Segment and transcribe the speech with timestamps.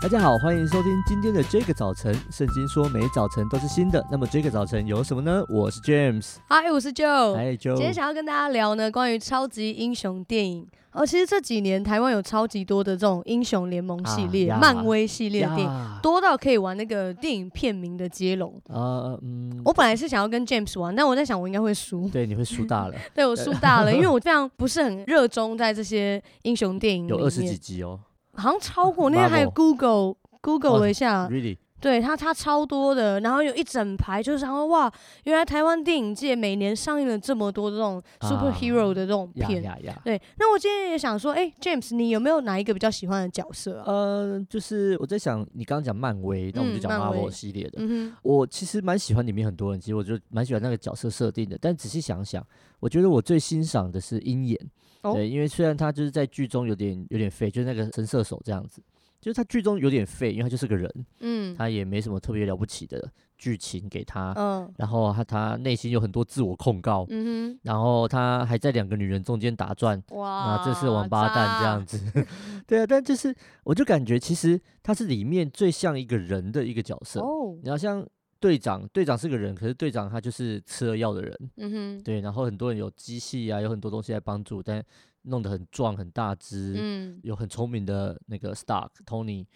[0.00, 2.16] 大家好，欢迎收听今天的这个早晨。
[2.30, 5.44] 圣经说每早晨都是新的，那么这个早晨有什么呢？
[5.48, 7.74] 我是 James，嗨，我是 Joe，嗨 Joe。
[7.74, 10.64] 今天想要跟大家聊呢，关于超级英雄电影。
[10.92, 18.54] 哦，其实这几年台湾有超级多的这种英雄联盟系列、啊、漫威系列的电影，多到可以玩那个电影片名的接龙。
[18.68, 22.08] 呃，嗯，我本来是想要跟 James 玩，但我在想我应该会输。
[22.08, 22.94] 对，你会输大了。
[23.12, 27.08] 对，我输大了，因为我非常不是很热衷在这些英雄电影。
[27.08, 27.98] 有二十几集哦，
[28.38, 30.14] 好像超过那天还有 Google。
[30.40, 31.58] Google 了一下，oh, really?
[31.80, 34.92] 对他差超多的，然后有一整排，就是然后哇，
[35.24, 40.02] 原来台湾电影界每年上映了这么多这种 superhero 的这种片，啊、yeah, yeah, yeah.
[40.02, 40.20] 对。
[40.38, 43.84] 那我今天也想说，哎、欸、，James，你有没有哪一个比较喜欢的角色、啊？
[43.86, 47.78] 呃，就是我在想，你刚刚讲漫威，那我们就讲 Marvel 系列的。
[47.78, 51.56] 嗯、我其实蛮喜欢里面很多人，其实我就蛮喜欢那个角色设定的。
[51.60, 52.44] 但仔细想想，
[52.80, 54.58] 我觉得我最欣赏的是鹰眼，
[55.02, 58.82] 哦、对，因为虽然他就是在剧中有点有点废，就是那个神射手这样子。
[59.20, 72.00] 就是他剧中有点废，因为他就是个人，嗯，他也没什么特别了不起的剧情给他，嗯，然后他他内心有很多自我控告，嗯哼，然后他还在两个女人中间打转，哇，那这是王八蛋这样子，
[72.66, 73.34] 对啊，但就是
[73.64, 78.06] 我就感觉其实他是里面最像一个人的一个角色，哦，你要像
[78.38, 84.80] 队长，队长是个人，可是队长他就是吃了药的人，嗯哼，对，然后很多人有机器啊，有很多东西来帮助，但。
[85.28, 89.46] 弄得很壮很大只，嗯，有很聪明的那个 Stark Tony，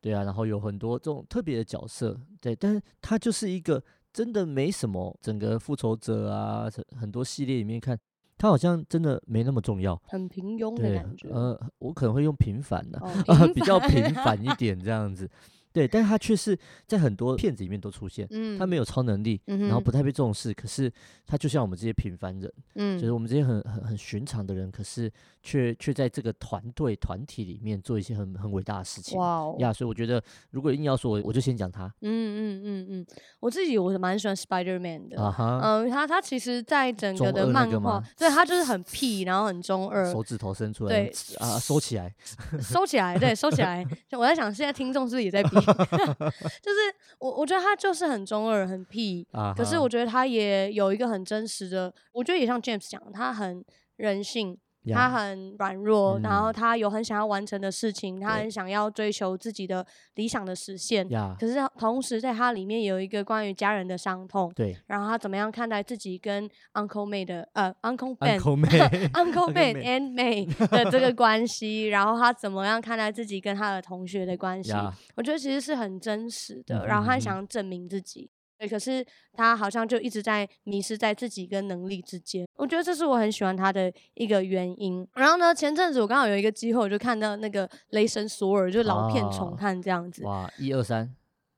[0.00, 6.66] 对啊，然后有很多这种特别的角色，对，但是他就是一个真的没什么，整个复仇者啊，
[6.98, 7.98] 很多系列里面看，
[8.36, 15.28] 他好像真的没那么重要，很平庸的感觉，呃，我可能会用平凡的， 啊，哦，比较平凡一点这样子。
[15.72, 18.26] 对，但是他却是在很多片子里面都出现。
[18.30, 20.52] 嗯，他没有超能力，嗯、然后不太被重视。
[20.52, 20.92] 可是
[21.26, 25.10] 他就像我们这些平凡人，嗯，就是我们这些很很很寻常的人，可是
[25.42, 29.18] 却却在这个团队团体里面做一些很很伟大的事情。
[29.18, 29.72] 哇哦呀！
[29.72, 31.86] 所以我觉得，如果硬要说，我我就先讲他。
[32.02, 33.06] 嗯嗯嗯嗯，
[33.40, 35.22] 我自己我是蛮喜欢 Spider Man 的。
[35.22, 42.14] 啊哈，嗯，他他其实，在整个的漫画，对他就是很屁，然后很中二，手指头伸出来，对啊，收起来，
[42.60, 43.84] 收起来，对，收起来。
[44.12, 45.61] 我在想，现在听众是不是也在 比？
[45.64, 49.56] 就是我，我觉得他就是很中二、很屁，uh huh.
[49.56, 53.64] 可是我觉得他也有一个很真实的，我觉得也像 James 讲的，他很
[53.96, 54.58] 人性。
[54.90, 61.06] 他很软弱，嗯、然后他有很想要完成的事情，他很想要追求自己的理想的实现。
[61.08, 64.52] 对可是同时在他里面有一个关于家人的伤痛。
[64.56, 64.76] 对。
[64.86, 71.86] 然后他怎么样看待自己跟 Uncle May 的呃 Uncle Ben Uncle May Uncle Ben and May 的这个关系？
[71.88, 74.92] 然后他怎么样看待自己跟他的同学的关系？Yeah.
[75.14, 76.86] 我觉得其实是很真实的。
[76.86, 78.30] 然后他想要证明自己。
[78.62, 85.04] 对，可是他好像就一直在迷失在自己跟能力之间，我觉得这是我很喜欢他的一个原因。
[85.14, 90.22] 然后呢，前阵子我刚好有一个机会，我就看到那个《雷神索尔》，就老片重看这样子。
[90.24, 91.12] 哇，一二三，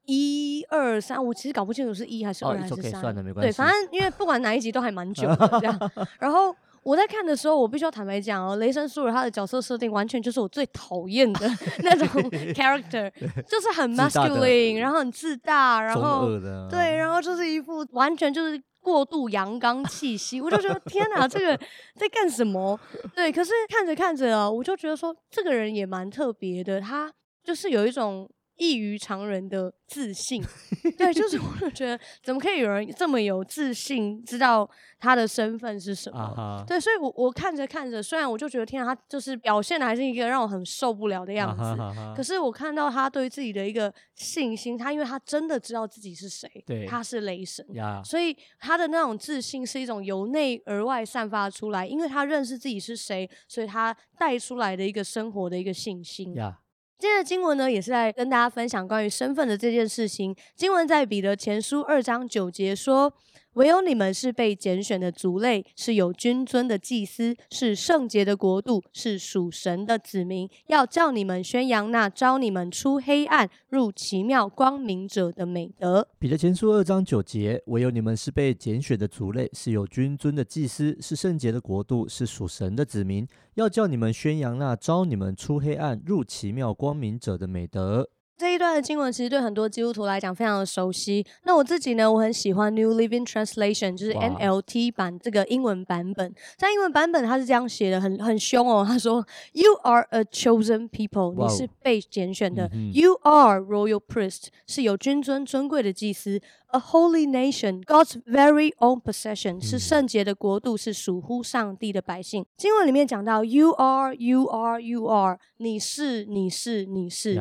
[0.07, 2.95] 一二三，我其实搞不清楚是一还是二还是三。
[2.95, 3.51] 哦，算了，没关系。
[3.51, 5.79] 对，反正因为不管哪一集都还蛮久的这样。
[6.19, 6.57] 然后。
[6.85, 11.51] 我在看的时候，我必须要坦白讲哦，雷神索尔他的角色设定完全就是我最讨厌的
[11.83, 12.07] 那种
[12.53, 13.11] character，
[13.49, 16.29] 就是很 masculine，然后很自大，然后
[16.71, 21.57] 对，然后就是一副完全就是过度阳刚气息，我就觉得 天哪，这个
[21.97, 22.79] 在干什么？
[23.15, 27.11] 对，可是看着看着啊，我就觉得说这个人也蛮特别的，他
[27.43, 28.31] 就是有一种。
[28.57, 30.43] 异于常人的自信，
[30.97, 36.67] 对，就是我就觉得怎么可以有人这么有自信，知道他的身份是什么？Uh huh.
[36.67, 42.15] 对，所以我我看着看着，虽然我就觉得天啊，他就是表现的还是一个让我很受不了的样子，uh huh, uh huh.
[42.15, 47.67] 可是我看到他对自己的一个信心，他因为他真的知道自己是谁，对，他是雷神.
[48.05, 56.35] 所以他的那种自信是一种由内而外散发出来，因为他认识自己是谁，所以他带出来的一个生活的一个信心。
[56.35, 56.55] Yeah.
[56.99, 60.35] 今天的经文呢，也是在跟大家分享关于身份的这件事情。
[60.57, 63.13] 经文在彼得前书二章九节说。
[63.55, 70.49] 唯有你们是被拣选的族类，是有君尊的祭司，是圣洁的国度，是属神的子民。
[70.67, 76.09] 要叫你们宣扬那招你们出黑暗入奇妙光明者的美德。
[76.19, 83.25] 彼得前书二章九节：唯有你们是被拣选的族类，是有君尊的祭司，是圣洁的国度，是属神的子民。
[83.55, 88.11] 要叫你们宣扬那招你们出黑暗入奇妙光明者的美德。
[88.37, 91.25] 这一段的经文其实对很多基督徒来讲非常的熟悉。
[91.43, 96.35] 那我自己呢，我很喜欢 New Living Translation，就是 NLT 版这个英文版本。
[96.57, 98.85] 在英文版本，它是这样写的，很很凶哦。
[98.87, 102.71] 他说：“You are a chosen people，你是被拣选的。
[102.73, 106.41] 嗯、You are royal priest，是有君尊尊贵的祭司。
[106.69, 117.35] A holy nation，God's very own possession，是圣洁的国度，是属乎上帝的百姓。”经文里面讲到：“You are，You are，You are，你是，你是，你是。”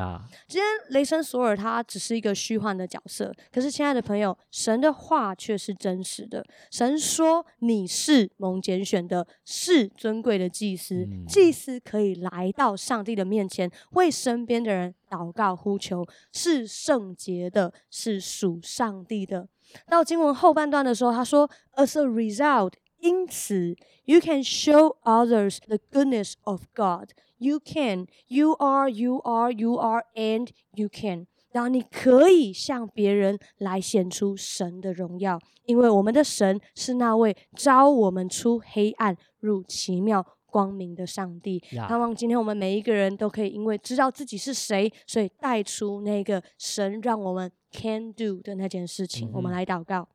[0.48, 6.46] 今天雷神索尔他只是一个虚幻的角色，可是亲爱的朋友，神的话却是真实的。
[6.72, 11.08] 神说：“你是蒙拣选的，是尊贵的祭司。
[11.12, 19.48] 嗯、祭司可以来到上帝的面前，为身边的人祷告呼求，是圣洁的，是属上帝的。”
[19.90, 23.76] 到经文后半段的时候，他说：“As a result，因此
[24.06, 27.10] ，you can show others the goodness of God。”
[27.44, 31.28] You can, you are, you are, you are, and you can。
[31.52, 41.62] 然后你可以向别人来显出神的荣耀，因为我们的神是那位招我们出黑暗入奇妙光明的上帝。
[41.76, 49.28] 盼.望今天我们每一个人都可以因为知道自己是谁，所以带出那个神让我们 can do 的那件事情。
[49.28, 49.38] Mm hmm.
[49.38, 50.08] 我们来祷告。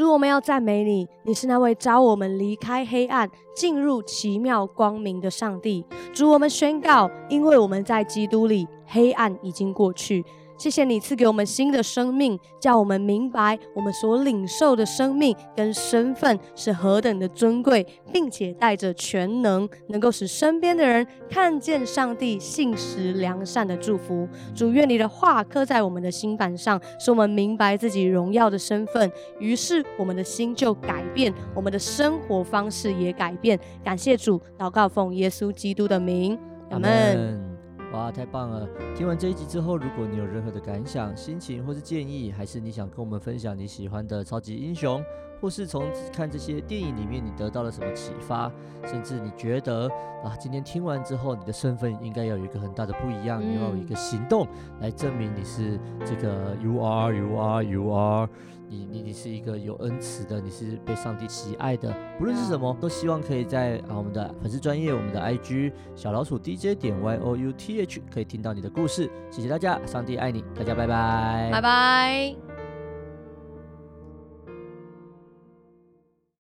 [0.00, 5.84] 主，我们要赞美你，你是那位召我们离开黑暗，进入奇妙光明的上帝。
[6.14, 10.24] 主，我们宣告，因为我们在基督里，黑暗已经过去。
[10.60, 24.28] 谢谢你赐给我们新的生命，叫我们明白我们所领受的生命跟身份是何等的尊贵，并且带着全能，能够使身边的人看见上帝信实良善的祝福。
[24.54, 33.58] 主，愿你的话刻在我们的心版上，使我们明白自己荣耀的身份，于是我们的心就改变，我们的生活方式也改变。
[33.82, 37.49] 感谢主，祷告奉耶稣基督的名，阿门。
[37.92, 38.68] 哇，太棒了！
[38.94, 45.02] 听完这一集之后，如果你有任何的感想、心情或是建议，还是你想跟我们分享你喜欢的超级英雄，
[45.40, 48.50] 或是从看这些电影里面你得到了什么启发，
[48.86, 49.88] 甚至你觉得
[50.24, 54.46] 啊，今天听完之后你的身份应该要有一个很大的不一样，你要有一个行动
[54.80, 58.28] 来证明你是这个 you are you are you are。
[58.72, 69.10] 你你你是一个有恩慈的，你是被上帝喜爱的，不论是什么，都希望可以在啊我们的粉丝专业，我们的 IG 小老鼠 DJ 点 YOUTH 可以听到你的故事。
[69.28, 72.49] 谢谢大家，上帝爱你，大家拜拜，拜拜。